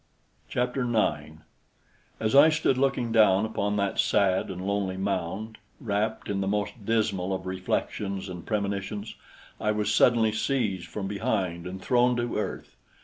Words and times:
Chapter 0.49 0.83
9 0.83 1.41
As 2.19 2.33
I 2.33 2.49
stood 2.49 2.75
looking 2.75 3.11
down 3.11 3.45
upon 3.45 3.75
that 3.75 3.99
sad 3.99 4.49
and 4.49 4.65
lonely 4.65 4.97
mound, 4.97 5.59
wrapped 5.79 6.27
in 6.27 6.41
the 6.41 6.47
most 6.47 6.83
dismal 6.87 7.31
of 7.35 7.45
reflections 7.45 8.27
and 8.27 8.43
premonitions, 8.43 9.13
I 9.59 9.71
was 9.71 9.93
suddenly 9.93 10.31
seized 10.31 10.87
from 10.87 11.05
behind 11.07 11.67
and 11.67 11.79
thrown 11.79 12.15
to 12.17 12.35
earth. 12.35 12.75